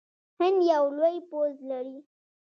[0.39, 1.97] هند یو لوی پوځ لري.